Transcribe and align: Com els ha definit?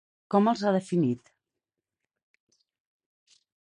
Com 0.35 0.47
els 0.51 0.63
ha 0.63 0.71
definit? 0.77 1.31